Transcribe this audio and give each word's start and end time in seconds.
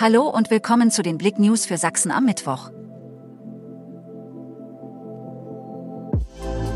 Hallo 0.00 0.28
und 0.28 0.48
willkommen 0.48 0.92
zu 0.92 1.02
den 1.02 1.18
Blick 1.18 1.40
News 1.40 1.66
für 1.66 1.76
Sachsen 1.76 2.12
am 2.12 2.24
Mittwoch. 2.24 2.70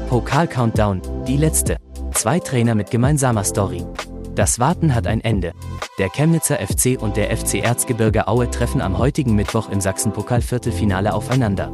Pokal-Countdown, 0.08 1.02
die 1.28 1.36
letzte. 1.36 1.76
Zwei 2.14 2.40
Trainer 2.40 2.74
mit 2.74 2.90
gemeinsamer 2.90 3.44
Story. 3.44 3.86
Das 4.34 4.58
Warten 4.58 4.92
hat 4.92 5.06
ein 5.06 5.20
Ende. 5.20 5.52
Der 6.00 6.08
Chemnitzer 6.08 6.56
FC 6.56 7.00
und 7.00 7.16
der 7.16 7.36
FC 7.36 7.62
Erzgebirge 7.62 8.26
Aue 8.26 8.50
treffen 8.50 8.80
am 8.80 8.98
heutigen 8.98 9.36
Mittwoch 9.36 9.70
im 9.70 9.80
Sachsen-Pokal-Viertelfinale 9.80 11.14
aufeinander. 11.14 11.70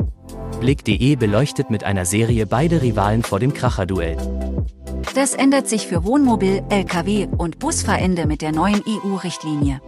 Blick.de 0.61 1.17
beleuchtet 1.17 1.71
mit 1.71 1.83
einer 1.83 2.05
Serie 2.05 2.45
beide 2.45 2.83
Rivalen 2.83 3.23
vor 3.23 3.41
dem 3.41 3.55
Kracherduell. 3.55 4.19
Das 5.15 5.33
ändert 5.33 5.67
sich 5.67 5.87
für 5.87 6.05
Wohnmobil, 6.05 6.63
Lkw 6.69 7.27
und 7.39 7.59
Busfahrende 7.59 8.27
mit 8.27 8.43
der 8.43 8.53
neuen 8.53 8.83
EU-Richtlinie. 8.87 9.81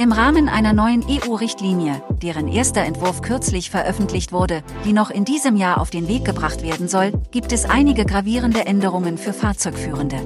Im 0.00 0.12
Rahmen 0.12 0.48
einer 0.48 0.72
neuen 0.72 1.04
EU-Richtlinie, 1.06 2.02
deren 2.22 2.48
erster 2.48 2.80
Entwurf 2.80 3.20
kürzlich 3.20 3.68
veröffentlicht 3.68 4.32
wurde, 4.32 4.62
die 4.86 4.94
noch 4.94 5.10
in 5.10 5.26
diesem 5.26 5.56
Jahr 5.56 5.78
auf 5.78 5.90
den 5.90 6.08
Weg 6.08 6.24
gebracht 6.24 6.62
werden 6.62 6.88
soll, 6.88 7.12
gibt 7.32 7.52
es 7.52 7.66
einige 7.66 8.06
gravierende 8.06 8.64
Änderungen 8.64 9.18
für 9.18 9.34
Fahrzeugführende. 9.34 10.16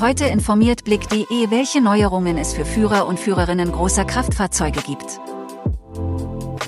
Heute 0.00 0.24
informiert 0.24 0.82
Blick.de, 0.82 1.50
welche 1.50 1.80
Neuerungen 1.80 2.36
es 2.36 2.52
für 2.52 2.64
Führer 2.64 3.06
und 3.06 3.20
Führerinnen 3.20 3.70
großer 3.70 4.04
Kraftfahrzeuge 4.04 4.80
gibt. 4.80 5.20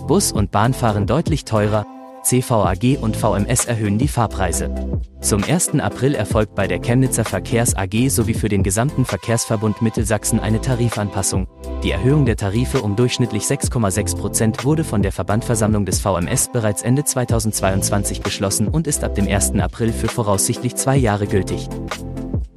Bus 0.06 0.30
und 0.30 0.52
Bahn 0.52 0.74
fahren 0.74 1.08
deutlich 1.08 1.44
teurer, 1.44 1.84
CVAG 2.22 2.98
und 3.00 3.16
VMS 3.16 3.64
erhöhen 3.64 3.98
die 3.98 4.08
Fahrpreise. 4.08 4.72
Zum 5.20 5.42
1. 5.42 5.80
April 5.80 6.14
erfolgt 6.14 6.54
bei 6.54 6.66
der 6.66 6.80
Chemnitzer 6.80 7.24
Verkehrs 7.24 7.74
AG 7.76 8.08
sowie 8.08 8.34
für 8.34 8.48
den 8.48 8.62
gesamten 8.62 9.04
Verkehrsverbund 9.04 9.82
Mittelsachsen 9.82 10.40
eine 10.40 10.60
Tarifanpassung. 10.60 11.46
Die 11.82 11.90
Erhöhung 11.90 12.24
der 12.24 12.36
Tarife 12.36 12.82
um 12.82 12.96
durchschnittlich 12.96 13.44
6,6 13.44 14.16
Prozent 14.16 14.64
wurde 14.64 14.84
von 14.84 15.02
der 15.02 15.12
Verbandversammlung 15.12 15.84
des 15.84 16.00
VMS 16.00 16.50
bereits 16.52 16.82
Ende 16.82 17.04
2022 17.04 18.22
beschlossen 18.22 18.68
und 18.68 18.86
ist 18.86 19.02
ab 19.02 19.14
dem 19.14 19.26
1. 19.26 19.54
April 19.54 19.92
für 19.92 20.08
voraussichtlich 20.08 20.76
zwei 20.76 20.96
Jahre 20.96 21.26
gültig. 21.26 21.68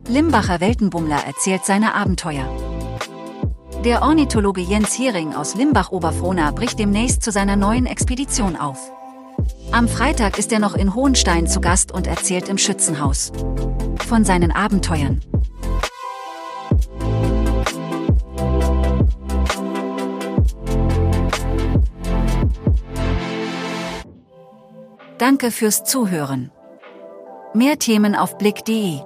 Limbacher 0.07 0.59
Weltenbummler 0.61 1.25
erzählt 1.25 1.65
seine 1.65 1.95
Abenteuer. 1.95 2.47
Der 3.83 4.01
Ornithologe 4.01 4.61
Jens 4.61 4.97
Hering 4.97 5.33
aus 5.33 5.55
Limbach-Oberfrohna 5.55 6.51
bricht 6.51 6.79
demnächst 6.79 7.23
zu 7.23 7.31
seiner 7.31 7.55
neuen 7.55 7.85
Expedition 7.85 8.55
auf. 8.55 8.91
Am 9.71 9.87
Freitag 9.87 10.37
ist 10.39 10.51
er 10.51 10.59
noch 10.59 10.75
in 10.75 10.95
Hohenstein 10.95 11.47
zu 11.47 11.59
Gast 11.59 11.91
und 11.91 12.07
erzählt 12.07 12.47
im 12.49 12.57
Schützenhaus 12.57 13.31
von 14.07 14.23
seinen 14.23 14.51
Abenteuern. 14.51 15.21
Danke 25.17 25.51
fürs 25.51 25.83
Zuhören. 25.83 26.51
Mehr 27.53 27.79
Themen 27.79 28.15
auf 28.15 28.37
Blick.de 28.37 29.01